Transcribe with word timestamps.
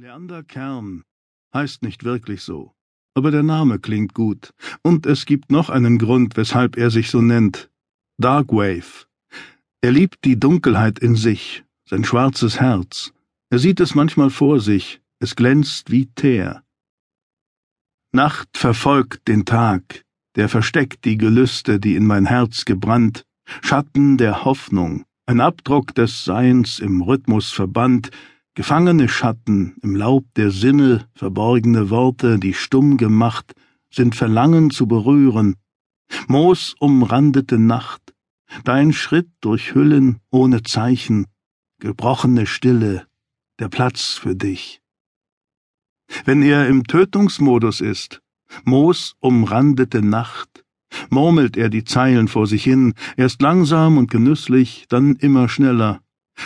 Leander 0.00 0.42
Kern 0.42 1.02
heißt 1.52 1.82
nicht 1.82 2.04
wirklich 2.04 2.40
so, 2.40 2.72
aber 3.14 3.30
der 3.30 3.42
Name 3.42 3.78
klingt 3.78 4.14
gut, 4.14 4.54
und 4.82 5.04
es 5.04 5.26
gibt 5.26 5.52
noch 5.52 5.68
einen 5.68 5.98
Grund, 5.98 6.38
weshalb 6.38 6.78
er 6.78 6.90
sich 6.90 7.10
so 7.10 7.20
nennt. 7.20 7.70
Darkwave. 8.16 9.04
Er 9.82 9.92
liebt 9.92 10.24
die 10.24 10.40
Dunkelheit 10.40 11.00
in 11.00 11.16
sich, 11.16 11.64
sein 11.84 12.04
schwarzes 12.04 12.58
Herz. 12.60 13.12
Er 13.50 13.58
sieht 13.58 13.78
es 13.78 13.94
manchmal 13.94 14.30
vor 14.30 14.60
sich, 14.60 15.02
es 15.18 15.36
glänzt 15.36 15.90
wie 15.90 16.06
Teer. 16.06 16.64
Nacht 18.10 18.56
verfolgt 18.56 19.28
den 19.28 19.44
Tag, 19.44 20.06
der 20.34 20.48
versteckt 20.48 21.04
die 21.04 21.18
Gelüste, 21.18 21.78
die 21.78 21.94
in 21.94 22.06
mein 22.06 22.24
Herz 22.24 22.64
gebrannt, 22.64 23.26
Schatten 23.60 24.16
der 24.16 24.46
Hoffnung, 24.46 25.04
ein 25.26 25.42
Abdruck 25.42 25.94
des 25.94 26.24
Seins 26.24 26.78
im 26.78 27.02
Rhythmus 27.02 27.50
verbannt, 27.50 28.10
Gefangene 28.54 29.08
Schatten 29.08 29.76
im 29.80 29.94
Laub 29.94 30.24
der 30.34 30.50
Sinne, 30.50 31.08
verborgene 31.14 31.88
Worte, 31.88 32.38
die 32.40 32.52
stumm 32.52 32.96
gemacht, 32.96 33.52
sind 33.92 34.16
Verlangen 34.16 34.70
zu 34.70 34.88
berühren. 34.88 35.54
Moos 36.26 36.74
umrandete 36.80 37.60
Nacht, 37.60 38.12
dein 38.64 38.92
Schritt 38.92 39.28
durch 39.40 39.74
Hüllen 39.74 40.18
ohne 40.30 40.64
Zeichen, 40.64 41.26
gebrochene 41.78 42.46
Stille, 42.46 43.06
der 43.60 43.68
Platz 43.68 44.14
für 44.14 44.34
dich. 44.34 44.80
Wenn 46.24 46.42
er 46.42 46.66
im 46.66 46.84
Tötungsmodus 46.84 47.80
ist, 47.80 48.20
Moos 48.64 49.14
umrandete 49.20 50.02
Nacht, 50.02 50.64
murmelt 51.08 51.56
er 51.56 51.68
die 51.68 51.84
Zeilen 51.84 52.26
vor 52.26 52.48
sich 52.48 52.64
hin, 52.64 52.94
erst 53.16 53.42
langsam 53.42 53.96
und 53.96 54.10
genüsslich, 54.10 54.86
dann 54.88 55.14
immer 55.14 55.48
schneller, 55.48 56.00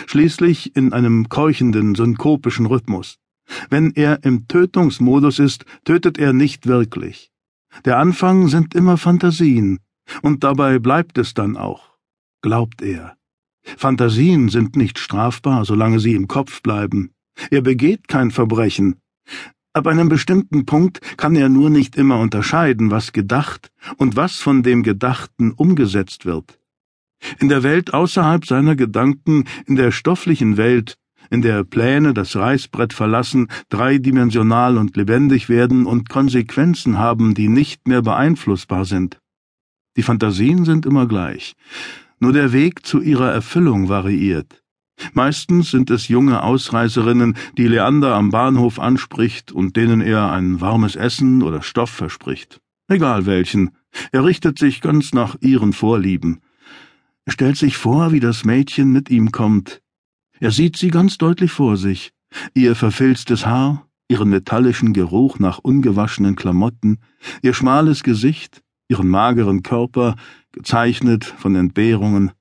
schließlich 0.07 0.75
in 0.75 0.93
einem 0.93 1.29
keuchenden, 1.29 1.95
synkopischen 1.95 2.65
Rhythmus. 2.65 3.17
Wenn 3.69 3.91
er 3.91 4.23
im 4.23 4.47
Tötungsmodus 4.47 5.39
ist, 5.39 5.65
tötet 5.83 6.17
er 6.17 6.33
nicht 6.33 6.67
wirklich. 6.67 7.31
Der 7.83 7.97
Anfang 7.97 8.47
sind 8.47 8.73
immer 8.73 8.97
Fantasien, 8.97 9.79
und 10.21 10.43
dabei 10.43 10.79
bleibt 10.79 11.17
es 11.17 11.33
dann 11.33 11.57
auch, 11.57 11.97
glaubt 12.41 12.81
er. 12.81 13.17
Fantasien 13.63 14.49
sind 14.49 14.75
nicht 14.75 14.99
strafbar, 14.99 15.65
solange 15.65 15.99
sie 15.99 16.13
im 16.13 16.27
Kopf 16.27 16.61
bleiben. 16.61 17.11
Er 17.49 17.61
begeht 17.61 18.07
kein 18.07 18.31
Verbrechen. 18.31 18.95
Ab 19.73 19.87
einem 19.87 20.07
bestimmten 20.07 20.65
Punkt 20.65 21.01
kann 21.17 21.35
er 21.35 21.49
nur 21.49 21.69
nicht 21.69 21.97
immer 21.97 22.19
unterscheiden, 22.19 22.91
was 22.91 23.11
gedacht 23.11 23.71
und 23.97 24.15
was 24.15 24.37
von 24.37 24.63
dem 24.63 24.83
Gedachten 24.83 25.51
umgesetzt 25.51 26.25
wird. 26.25 26.59
In 27.39 27.49
der 27.49 27.63
Welt 27.63 27.93
außerhalb 27.93 28.45
seiner 28.45 28.75
Gedanken, 28.75 29.45
in 29.65 29.75
der 29.75 29.91
stofflichen 29.91 30.57
Welt, 30.57 30.97
in 31.29 31.41
der 31.41 31.63
Pläne 31.63 32.13
das 32.13 32.35
Reißbrett 32.35 32.93
verlassen, 32.93 33.47
dreidimensional 33.69 34.77
und 34.77 34.95
lebendig 34.95 35.49
werden 35.49 35.85
und 35.85 36.09
Konsequenzen 36.09 36.97
haben, 36.97 37.33
die 37.33 37.47
nicht 37.47 37.87
mehr 37.87 38.01
beeinflussbar 38.01 38.85
sind. 38.85 39.19
Die 39.97 40.03
Fantasien 40.03 40.65
sind 40.65 40.85
immer 40.85 41.07
gleich, 41.07 41.55
nur 42.19 42.33
der 42.33 42.51
Weg 42.51 42.85
zu 42.85 43.01
ihrer 43.01 43.31
Erfüllung 43.31 43.89
variiert. 43.89 44.61
Meistens 45.13 45.71
sind 45.71 45.89
es 45.89 46.07
junge 46.07 46.41
Ausreißerinnen, 46.43 47.35
die 47.57 47.67
Leander 47.67 48.15
am 48.15 48.29
Bahnhof 48.29 48.79
anspricht 48.79 49.51
und 49.51 49.75
denen 49.75 50.01
er 50.01 50.31
ein 50.31 50.61
warmes 50.61 50.95
Essen 50.95 51.43
oder 51.43 51.61
Stoff 51.61 51.89
verspricht. 51.89 52.61
Egal 52.87 53.25
welchen, 53.25 53.71
er 54.11 54.23
richtet 54.23 54.59
sich 54.59 54.81
ganz 54.81 55.13
nach 55.13 55.35
ihren 55.41 55.73
Vorlieben. 55.73 56.41
Er 57.25 57.31
stellt 57.31 57.57
sich 57.57 57.77
vor, 57.77 58.11
wie 58.11 58.19
das 58.19 58.45
Mädchen 58.45 58.91
mit 58.91 59.09
ihm 59.09 59.31
kommt. 59.31 59.81
Er 60.39 60.51
sieht 60.51 60.77
sie 60.77 60.89
ganz 60.89 61.17
deutlich 61.17 61.51
vor 61.51 61.77
sich, 61.77 62.11
ihr 62.53 62.75
verfilztes 62.75 63.45
Haar, 63.45 63.87
ihren 64.07 64.29
metallischen 64.29 64.93
Geruch 64.93 65.39
nach 65.39 65.59
ungewaschenen 65.59 66.35
Klamotten, 66.35 66.99
ihr 67.41 67.53
schmales 67.53 68.03
Gesicht, 68.03 68.61
ihren 68.87 69.07
mageren 69.07 69.63
Körper, 69.63 70.15
gezeichnet 70.51 71.25
von 71.25 71.55
Entbehrungen. 71.55 72.31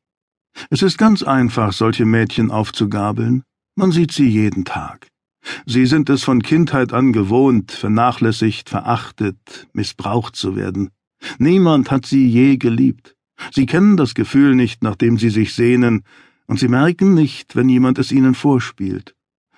Es 0.70 0.82
ist 0.82 0.98
ganz 0.98 1.22
einfach, 1.22 1.72
solche 1.72 2.04
Mädchen 2.04 2.50
aufzugabeln. 2.50 3.42
Man 3.76 3.90
sieht 3.90 4.12
sie 4.12 4.28
jeden 4.28 4.64
Tag. 4.64 5.08
Sie 5.66 5.86
sind 5.86 6.08
es 6.10 6.22
von 6.22 6.42
Kindheit 6.42 6.92
an 6.92 7.12
gewohnt, 7.12 7.72
vernachlässigt, 7.72 8.70
verachtet, 8.70 9.68
missbraucht 9.72 10.36
zu 10.36 10.56
werden. 10.56 10.90
Niemand 11.38 11.90
hat 11.90 12.06
sie 12.06 12.26
je 12.26 12.56
geliebt. 12.56 13.13
Sie 13.52 13.66
kennen 13.66 13.96
das 13.96 14.14
Gefühl 14.14 14.54
nicht, 14.54 14.82
nachdem 14.82 15.18
sie 15.18 15.30
sich 15.30 15.54
sehnen, 15.54 16.04
und 16.46 16.58
sie 16.58 16.68
merken 16.68 17.14
nicht, 17.14 17.56
wenn 17.56 17.68
jemand 17.68 17.98
es 17.98 18.12
ihnen 18.12 18.34
vorspielt. 18.34 19.14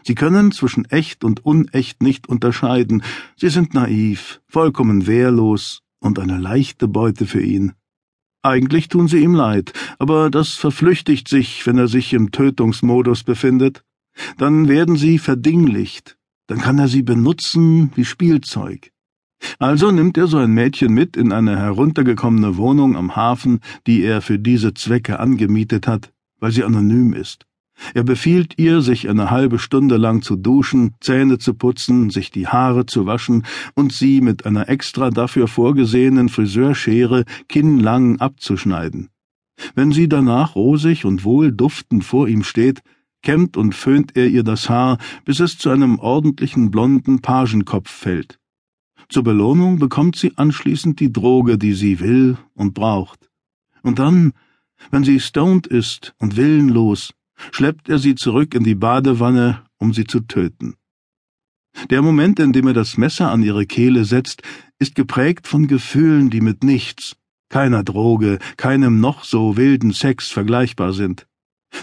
Sie 0.07 0.15
können 0.15 0.53
zwischen 0.53 0.85
echt 0.85 1.25
und 1.25 1.45
unecht 1.45 2.01
nicht 2.01 2.29
unterscheiden. 2.29 3.03
Sie 3.37 3.49
sind 3.49 3.75
naiv, 3.75 4.41
vollkommen 4.47 5.09
wehrlos 5.09 5.83
und 5.99 6.21
eine 6.21 6.39
leichte 6.39 6.87
Beute 6.87 7.27
für 7.27 7.43
ihn. 7.43 7.73
Eigentlich 8.43 8.87
tun 8.87 9.09
sie 9.09 9.19
ihm 9.19 9.35
leid, 9.35 9.73
aber 9.99 10.31
das 10.31 10.53
verflüchtigt 10.53 11.27
sich, 11.27 11.67
wenn 11.67 11.79
er 11.79 11.89
sich 11.89 12.13
im 12.13 12.31
Tötungsmodus 12.31 13.25
befindet. 13.25 13.83
Dann 14.39 14.69
werden 14.69 14.97
sie 14.97 15.19
verdinglicht. 15.19 16.17
Dann 16.47 16.61
kann 16.61 16.79
er 16.79 16.87
sie 16.87 17.03
benutzen 17.03 17.91
wie 17.97 18.05
Spielzeug. 18.05 18.93
Also 19.59 19.91
nimmt 19.91 20.19
er 20.19 20.27
so 20.27 20.39
ein 20.39 20.53
Mädchen 20.53 20.93
mit 20.93 21.17
in 21.17 21.33
eine 21.33 21.59
heruntergekommene 21.59 22.57
Wohnung 22.57 22.97
am 22.97 23.17
Hafen, 23.17 23.61
die 23.87 24.03
er 24.03 24.21
für 24.23 24.39
diese 24.39 24.75
Zwecke 24.75 25.21
angemietet 25.21 25.87
hat, 25.87 26.13
weil 26.41 26.53
sie 26.53 26.65
anonym 26.65 27.13
ist. 27.13 27.47
Er 27.95 28.05
befiehlt 28.05 28.55
ihr, 28.57 28.81
sich 28.81 29.09
eine 29.09 29.31
halbe 29.31 29.59
Stunde 29.59 29.99
lang 29.99 30.23
zu 30.23 30.37
duschen, 30.37 30.95
Zähne 31.01 31.39
zu 31.39 31.55
putzen, 31.55 32.11
sich 32.11 32.31
die 32.31 32.47
Haare 32.47 32.87
zu 32.87 33.07
waschen 33.07 33.45
und 33.75 33.93
sie 33.93 34.21
mit 34.21 34.47
einer 34.47 34.69
extra 34.69 35.11
dafür 35.11 35.47
vorgesehenen 35.47 36.29
Friseurschere 36.29 37.25
kinnlang 37.49 38.19
abzuschneiden. 38.19 39.11
Wenn 39.75 39.93
sie 39.93 40.09
danach 40.09 40.55
rosig 40.55 41.05
und 41.05 41.25
wohl 41.25 41.53
duftend 41.53 42.05
vor 42.05 42.29
ihm 42.29 42.45
steht, 42.45 42.83
kämmt 43.23 43.57
und 43.57 43.75
föhnt 43.75 44.17
er 44.17 44.29
ihr 44.29 44.43
das 44.43 44.69
Haar, 44.69 44.99
bis 45.25 45.41
es 45.41 45.59
zu 45.59 45.71
einem 45.71 45.99
ordentlichen 45.99 46.71
blonden 46.71 47.21
Pagenkopf 47.21 47.91
fällt. 47.91 48.39
Zur 49.09 49.23
Belohnung 49.23 49.79
bekommt 49.79 50.17
sie 50.17 50.33
anschließend 50.37 50.99
die 51.01 51.13
Droge, 51.13 51.59
die 51.59 51.75
sie 51.75 52.01
will 52.01 52.37
und 52.55 52.75
braucht. 52.75 53.31
Und 53.83 53.99
dann, 53.99 54.33
wenn 54.91 55.05
sie 55.05 55.21
stoned 55.21 55.67
ist 55.67 56.15
und 56.19 56.37
willenlos, 56.37 57.15
schleppt 57.53 57.89
er 57.89 57.99
sie 57.99 58.15
zurück 58.15 58.55
in 58.55 58.65
die 58.65 58.75
Badewanne, 58.75 59.63
um 59.79 59.93
sie 59.93 60.05
zu 60.05 60.21
töten. 60.21 60.75
Der 61.91 62.03
Moment, 62.03 62.41
in 62.41 62.53
dem 62.53 62.67
er 62.67 62.73
das 62.73 62.97
Messer 62.97 63.31
an 63.31 63.43
ihre 63.43 63.67
Kehle 63.67 64.05
setzt, 64.05 64.43
ist 64.79 64.95
geprägt 64.95 65.47
von 65.47 65.67
Gefühlen, 65.67 66.31
die 66.31 66.41
mit 66.41 66.65
nichts, 66.65 67.17
keiner 67.49 67.85
Droge, 67.85 68.39
keinem 68.57 69.01
noch 69.01 69.25
so 69.25 69.57
wilden 69.57 69.93
Sex 69.93 70.31
vergleichbar 70.31 70.93
sind. 70.93 71.27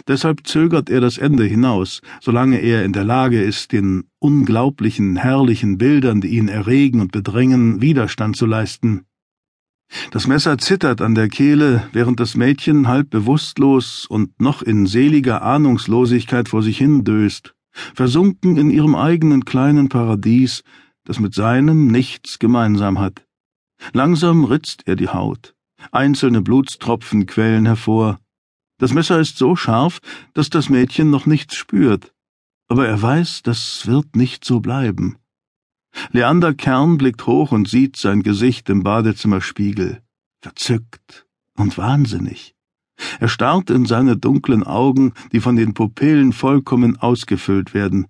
Deshalb 0.08 0.46
zögert 0.48 0.90
er 0.90 1.02
das 1.02 1.18
Ende 1.18 1.46
hinaus, 1.46 2.02
solange 2.22 2.58
er 2.58 2.84
in 2.86 2.94
der 2.94 3.04
Lage 3.04 3.42
ist, 3.42 3.72
den 3.72 4.06
unglaublichen, 4.20 5.16
herrlichen 5.16 5.78
Bildern, 5.78 6.22
die 6.22 6.30
ihn 6.30 6.48
erregen 6.48 7.02
und 7.02 7.12
bedrängen, 7.12 7.81
Widerstand 7.81 8.36
zu 8.36 8.46
leisten. 8.46 9.06
Das 10.12 10.28
Messer 10.28 10.58
zittert 10.58 11.02
an 11.02 11.16
der 11.16 11.30
Kehle, 11.30 11.88
während 11.92 12.20
das 12.20 12.36
Mädchen 12.36 12.88
halb 12.88 13.09
bewusstlos 13.09 14.06
und 14.08 14.42
noch 14.42 14.62
in 14.62 14.88
seliger 14.88 15.44
Ahnungslosigkeit 15.44 16.50
vor 16.50 16.64
sich 16.64 16.78
hin 16.78 17.03
döst, 17.03 17.53
versunken 17.72 18.58
in 18.58 18.70
ihrem 18.70 18.96
eigenen 18.96 19.46
kleinen 19.46 19.90
Paradies, 19.90 20.64
das 21.06 21.20
mit 21.20 21.34
seinem 21.34 21.88
nichts 21.88 22.40
gemeinsam 22.40 23.00
hat. 23.00 23.26
Langsam 23.92 24.46
ritzt 24.46 24.88
er 24.88 24.96
die 24.96 25.09
Haut. 25.09 25.53
Einzelne 25.92 26.42
Blutstropfen 26.42 27.26
quellen 27.26 27.66
hervor, 27.66 28.20
das 28.78 28.94
Messer 28.94 29.19
ist 29.19 29.38
so 29.38 29.56
scharf, 29.56 30.00
dass 30.34 30.50
das 30.50 30.69
Mädchen 30.69 31.09
noch 31.09 31.25
nichts 31.25 31.56
spürt, 31.56 32.13
aber 32.67 32.88
er 32.88 33.01
weiß, 33.01 33.44
das 33.44 33.85
wird 33.88 34.16
nicht 34.16 34.45
so 34.45 34.59
bleiben. 34.59 35.17
Leander 36.11 36.53
Kern 36.53 36.97
blickt 36.97 37.28
hoch 37.28 37.52
und 37.52 37.67
sieht 37.67 37.97
sein 37.97 38.23
Gesicht 38.23 38.70
im 38.70 38.84
Badezimmerspiegel, 38.84 40.02
verzückt 40.41 41.28
und 41.55 41.78
wahnsinnig. 41.78 42.55
Er 43.20 43.28
starrt 43.28 43.70
in 43.70 43.85
seine 43.85 44.17
dunklen 44.17 44.64
Augen, 44.64 45.14
die 45.31 45.40
von 45.40 45.55
den 45.55 45.73
Pupillen 45.73 46.34
vollkommen 46.34 46.97
ausgefüllt 46.97 47.73
werden. 47.73 48.08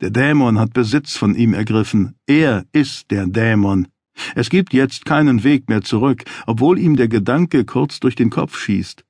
Der 0.00 0.10
Dämon 0.10 0.58
hat 0.58 0.72
Besitz 0.72 1.16
von 1.16 1.34
ihm 1.34 1.54
ergriffen. 1.54 2.16
Er 2.26 2.64
ist 2.72 3.10
der 3.10 3.26
Dämon. 3.26 3.88
Es 4.34 4.50
gibt 4.50 4.74
jetzt 4.74 5.04
keinen 5.04 5.44
Weg 5.44 5.68
mehr 5.68 5.82
zurück, 5.82 6.24
obwohl 6.46 6.78
ihm 6.78 6.96
der 6.96 7.08
Gedanke 7.08 7.64
kurz 7.64 8.00
durch 8.00 8.14
den 8.14 8.28
Kopf 8.28 8.58
schießt. 8.58 9.04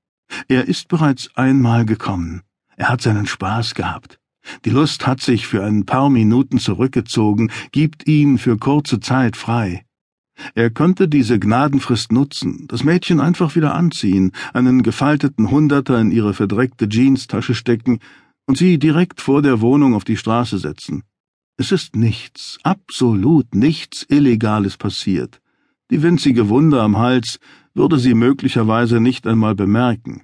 Er 0.48 0.68
ist 0.68 0.88
bereits 0.88 1.30
einmal 1.34 1.84
gekommen. 1.84 2.42
Er 2.76 2.88
hat 2.88 3.00
seinen 3.00 3.26
Spaß 3.26 3.74
gehabt. 3.74 4.18
Die 4.64 4.70
Lust 4.70 5.06
hat 5.06 5.20
sich 5.20 5.46
für 5.46 5.62
ein 5.64 5.86
paar 5.86 6.10
Minuten 6.10 6.58
zurückgezogen, 6.58 7.50
gibt 7.70 8.08
ihn 8.08 8.38
für 8.38 8.56
kurze 8.56 9.00
Zeit 9.00 9.36
frei. 9.36 9.84
Er 10.54 10.70
könnte 10.70 11.08
diese 11.08 11.38
Gnadenfrist 11.38 12.10
nutzen, 12.10 12.66
das 12.68 12.84
Mädchen 12.84 13.20
einfach 13.20 13.54
wieder 13.54 13.74
anziehen, 13.74 14.32
einen 14.52 14.82
gefalteten 14.82 15.50
Hunderter 15.50 16.00
in 16.00 16.10
ihre 16.10 16.34
verdreckte 16.34 16.88
Jeanstasche 16.90 17.54
stecken 17.54 18.00
und 18.46 18.58
sie 18.58 18.78
direkt 18.78 19.20
vor 19.20 19.42
der 19.42 19.60
Wohnung 19.60 19.94
auf 19.94 20.04
die 20.04 20.16
Straße 20.16 20.58
setzen. 20.58 21.04
Es 21.56 21.70
ist 21.70 21.94
nichts, 21.94 22.58
absolut 22.62 23.54
nichts 23.54 24.04
Illegales 24.08 24.76
passiert. 24.76 25.40
Die 25.90 26.02
winzige 26.02 26.48
Wunde 26.48 26.80
am 26.80 26.98
Hals 26.98 27.38
würde 27.74 27.98
sie 27.98 28.14
möglicherweise 28.14 29.00
nicht 29.00 29.26
einmal 29.26 29.54
bemerken. 29.54 30.22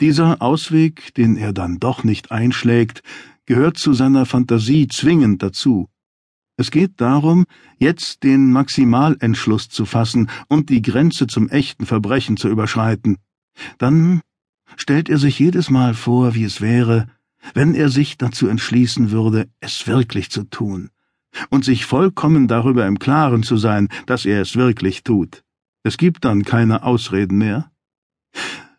Dieser 0.00 0.42
Ausweg, 0.42 1.14
den 1.14 1.36
er 1.36 1.52
dann 1.52 1.78
doch 1.78 2.04
nicht 2.04 2.30
einschlägt, 2.30 3.02
gehört 3.46 3.78
zu 3.78 3.92
seiner 3.92 4.26
Fantasie 4.26 4.88
zwingend 4.88 5.42
dazu. 5.42 5.88
Es 6.56 6.70
geht 6.70 7.00
darum, 7.00 7.46
jetzt 7.78 8.24
den 8.24 8.52
Maximalentschluss 8.52 9.68
zu 9.68 9.86
fassen 9.86 10.28
und 10.48 10.70
die 10.70 10.82
Grenze 10.82 11.28
zum 11.28 11.48
echten 11.48 11.86
Verbrechen 11.86 12.36
zu 12.36 12.48
überschreiten. 12.48 13.16
Dann 13.78 14.20
stellt 14.76 15.08
er 15.08 15.18
sich 15.18 15.38
jedes 15.38 15.70
Mal 15.70 15.94
vor, 15.94 16.34
wie 16.34 16.44
es 16.44 16.60
wäre, 16.60 17.06
wenn 17.54 17.74
er 17.74 17.88
sich 17.88 18.18
dazu 18.18 18.48
entschließen 18.48 19.10
würde, 19.12 19.48
es 19.60 19.86
wirklich 19.86 20.30
zu 20.30 20.44
tun, 20.44 20.90
und 21.48 21.64
sich 21.64 21.86
vollkommen 21.86 22.48
darüber 22.48 22.86
im 22.86 22.98
Klaren 22.98 23.44
zu 23.44 23.56
sein, 23.56 23.88
dass 24.06 24.26
er 24.26 24.42
es 24.42 24.56
wirklich 24.56 25.04
tut. 25.04 25.44
Es 25.88 25.96
gibt 25.96 26.26
dann 26.26 26.44
keine 26.44 26.82
Ausreden 26.82 27.38
mehr. 27.38 27.70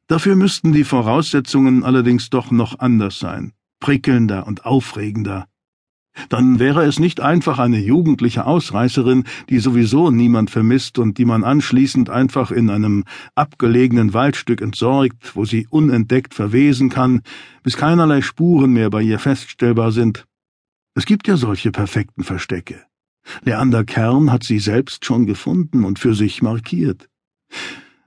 Dafür 0.06 0.36
müssten 0.36 0.74
die 0.74 0.84
Voraussetzungen 0.84 1.84
allerdings 1.84 2.30
doch 2.30 2.52
noch 2.52 2.78
anders 2.78 3.18
sein, 3.18 3.54
prickelnder 3.80 4.46
und 4.46 4.68
aufregender. 4.68 5.48
Dann 6.30 6.60
wäre 6.60 6.86
es 6.86 7.00
nicht 7.00 7.20
einfach 7.20 7.58
eine 7.58 7.80
jugendliche 7.80 8.46
Ausreißerin, 8.46 9.24
die 9.50 9.58
sowieso 9.58 10.12
niemand 10.12 10.52
vermisst 10.52 11.00
und 11.00 11.18
die 11.18 11.26
man 11.26 11.44
anschließend 11.44 12.12
einfach 12.12 12.52
in 12.52 12.70
einem 12.70 13.06
abgelegenen 13.34 14.14
Waldstück 14.14 14.62
entsorgt, 14.62 15.36
wo 15.36 15.46
sie 15.46 15.66
unentdeckt 15.68 16.36
verwesen 16.36 16.90
kann, 16.90 17.24
bis 17.64 17.76
keinerlei 17.76 18.22
Spuren 18.22 18.72
mehr 18.74 18.92
bei 18.92 19.02
ihr 19.02 19.18
feststellbar 19.18 19.92
sind. 19.92 20.28
Es 20.94 21.08
gibt 21.08 21.28
ja 21.28 21.38
solche 21.38 21.72
perfekten 21.72 22.24
Verstecke. 22.24 22.86
Leander 23.44 23.84
Kern 23.84 24.32
hat 24.32 24.44
sie 24.44 24.60
selbst 24.60 25.06
schon 25.06 25.26
gefunden 25.26 25.84
und 25.84 26.00
für 26.00 26.14
sich 26.14 26.42
markiert. 26.42 27.10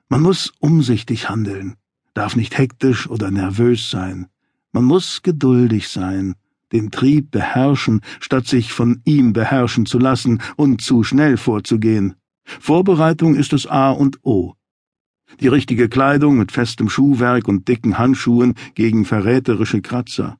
Man 0.08 0.22
muss 0.22 0.52
umsichtig 0.60 1.28
handeln, 1.28 1.76
darf 2.14 2.36
nicht 2.36 2.58
hektisch 2.58 3.08
oder 3.08 3.30
nervös 3.30 3.90
sein. 3.90 4.26
Man 4.72 4.84
muss 4.84 5.22
geduldig 5.22 5.88
sein, 5.88 6.34
den 6.72 6.90
Trieb 6.90 7.30
beherrschen, 7.30 8.00
statt 8.20 8.46
sich 8.46 8.72
von 8.72 9.00
ihm 9.04 9.32
beherrschen 9.32 9.86
zu 9.86 9.98
lassen 9.98 10.40
und 10.56 10.80
zu 10.80 11.02
schnell 11.04 11.36
vorzugehen. 11.36 12.14
Vorbereitung 12.44 13.34
ist 13.34 13.52
das 13.52 13.66
A 13.66 13.90
und 13.90 14.18
O. 14.22 14.54
Die 15.40 15.48
richtige 15.48 15.88
Kleidung 15.88 16.36
mit 16.36 16.52
festem 16.52 16.88
Schuhwerk 16.88 17.48
und 17.48 17.68
dicken 17.68 17.98
Handschuhen 17.98 18.54
gegen 18.74 19.04
verräterische 19.04 19.80
Kratzer. 19.80 20.38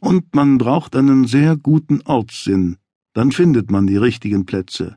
Und 0.00 0.34
man 0.34 0.58
braucht 0.58 0.96
einen 0.96 1.26
sehr 1.26 1.56
guten 1.56 2.02
Ortssinn. 2.02 2.76
Dann 3.14 3.32
findet 3.32 3.70
man 3.70 3.86
die 3.86 3.96
richtigen 3.96 4.44
Plätze. 4.44 4.96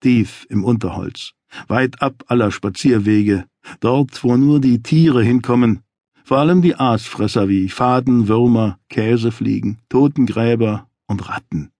Tief 0.00 0.46
im 0.48 0.64
Unterholz, 0.64 1.32
weit 1.68 2.00
ab 2.02 2.24
aller 2.26 2.50
Spazierwege, 2.50 3.44
dort, 3.80 4.24
wo 4.24 4.36
nur 4.36 4.60
die 4.60 4.82
Tiere 4.82 5.22
hinkommen, 5.22 5.80
vor 6.24 6.38
allem 6.38 6.62
die 6.62 6.74
Aasfresser 6.74 7.48
wie 7.48 7.68
Faden, 7.68 8.28
Würmer, 8.28 8.78
Käsefliegen, 8.88 9.78
Totengräber 9.90 10.88
und 11.06 11.28
Ratten. 11.28 11.70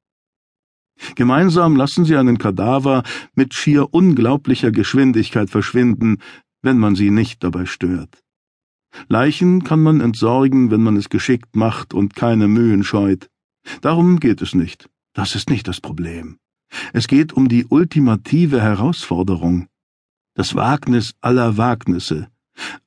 Gemeinsam 1.14 1.76
lassen 1.76 2.04
sie 2.04 2.16
einen 2.16 2.36
Kadaver 2.36 3.02
mit 3.34 3.54
schier 3.54 3.94
unglaublicher 3.94 4.70
Geschwindigkeit 4.70 5.48
verschwinden, 5.48 6.18
wenn 6.60 6.78
man 6.78 6.94
sie 6.94 7.10
nicht 7.10 7.42
dabei 7.42 7.64
stört. 7.64 8.22
Leichen 9.08 9.64
kann 9.64 9.80
man 9.80 10.02
entsorgen, 10.02 10.70
wenn 10.70 10.82
man 10.82 10.96
es 10.96 11.08
geschickt 11.08 11.56
macht 11.56 11.94
und 11.94 12.14
keine 12.14 12.48
Mühen 12.48 12.84
scheut. 12.84 13.30
Darum 13.80 14.20
geht 14.20 14.42
es 14.42 14.54
nicht. 14.54 14.89
Das 15.12 15.34
ist 15.34 15.50
nicht 15.50 15.66
das 15.68 15.80
Problem. 15.80 16.38
Es 16.92 17.08
geht 17.08 17.32
um 17.32 17.48
die 17.48 17.66
ultimative 17.66 18.60
Herausforderung, 18.60 19.66
das 20.34 20.54
Wagnis 20.54 21.14
aller 21.20 21.56
Wagnisse, 21.56 22.28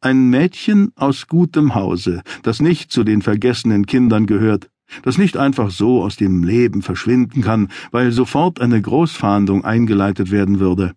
ein 0.02 0.30
Mädchen 0.30 0.92
aus 0.96 1.28
gutem 1.28 1.76
Hause, 1.76 2.22
das 2.44 2.62
nicht 2.62 2.92
zu 2.92 3.04
den 3.04 3.22
vergessenen 3.22 3.86
Kindern 3.86 4.26
gehört, 4.26 4.70
das 5.02 5.18
nicht 5.18 5.38
einfach 5.38 5.72
so 5.72 6.04
aus 6.04 6.16
dem 6.16 6.44
Leben 6.44 6.82
verschwinden 6.82 7.42
kann, 7.42 7.70
weil 7.92 8.12
sofort 8.12 8.62
eine 8.62 8.82
Großfahndung 8.82 9.66
eingeleitet 9.66 10.32
werden 10.32 10.60
würde. 10.60 10.94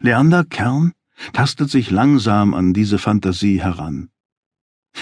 Leander 0.00 0.44
Kern 0.44 0.92
tastet 1.32 1.70
sich 1.70 1.90
langsam 1.90 2.54
an 2.54 2.72
diese 2.72 2.98
Fantasie 2.98 3.60
heran. 3.60 4.10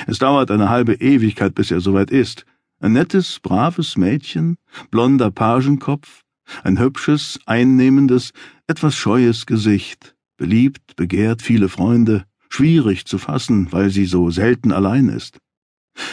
Es 0.07 0.19
dauert 0.19 0.51
eine 0.51 0.69
halbe 0.69 0.95
Ewigkeit, 0.95 1.55
bis 1.55 1.71
er 1.71 1.81
soweit 1.81 2.11
ist. 2.11 2.45
Ein 2.83 2.95
nettes, 2.95 3.41
braves 3.41 3.99
Mädchen, 3.99 4.57
blonder 4.91 5.31
Pagenkopf, 5.31 6.23
ein 6.65 6.79
hübsches, 6.79 7.39
einnehmendes, 7.45 8.33
etwas 8.67 8.97
scheues 8.97 9.45
Gesicht, 9.45 10.17
beliebt, 10.39 10.97
begehrt, 10.97 11.43
viele 11.43 11.69
Freunde, 11.69 12.25
schwierig 12.49 13.05
zu 13.05 13.19
fassen, 13.19 13.71
weil 13.71 13.91
sie 13.91 14.07
so 14.07 14.31
selten 14.31 14.73
allein 14.73 15.11
ist. 15.11 15.39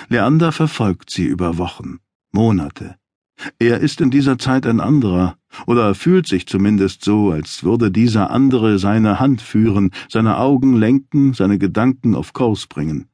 Leander 0.09 0.51
verfolgt 0.51 1.09
sie 1.09 1.23
über 1.23 1.57
Wochen, 1.57 1.99
Monate. 2.33 2.97
Er 3.59 3.79
ist 3.79 4.01
in 4.01 4.11
dieser 4.11 4.37
Zeit 4.37 4.65
ein 4.65 4.81
anderer, 4.81 5.37
oder 5.67 5.95
fühlt 5.95 6.27
sich 6.27 6.47
zumindest 6.47 7.01
so, 7.01 7.31
als 7.31 7.63
würde 7.63 7.91
dieser 7.91 8.29
andere 8.29 8.77
seine 8.77 9.21
Hand 9.21 9.41
führen, 9.41 9.91
seine 10.09 10.37
Augen 10.37 10.75
lenken, 10.75 11.33
seine 11.33 11.57
Gedanken 11.59 12.13
auf 12.13 12.33
Kurs 12.33 12.67
bringen. 12.67 13.07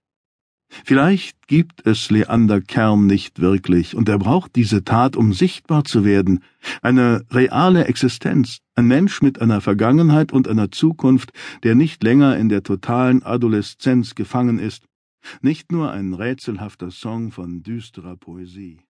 Vielleicht 0.84 1.48
gibt 1.48 1.86
es 1.86 2.10
Leander 2.10 2.62
Kern 2.62 3.06
nicht 3.06 3.40
wirklich, 3.40 3.96
und 3.96 4.10
er 4.10 4.18
braucht 4.18 4.56
diese 4.56 4.84
Tat, 4.84 5.16
um 5.16 5.34
sichtbar 5.34 5.84
zu 5.84 6.04
werden, 6.04 6.44
eine 6.82 7.26
reale 7.32 7.86
Existenz, 7.86 8.60
ein 8.76 8.88
Mensch 8.88 9.22
mit 9.22 9.42
einer 9.42 9.62
Vergangenheit 9.62 10.32
und 10.32 10.48
einer 10.48 10.72
Zukunft, 10.72 11.32
der 11.64 11.76
nicht 11.76 12.04
länger 12.04 12.38
in 12.38 12.50
der 12.50 12.64
totalen 12.64 13.24
Adoleszenz 13.24 14.16
gefangen 14.16 14.60
ist, 14.60 14.86
nicht 15.42 15.72
nur 15.72 15.92
ein 15.92 16.14
rätselhafter 16.14 16.92
Song 16.92 17.32
von 17.32 17.64
düsterer 17.64 18.18
Poesie. 18.18 18.83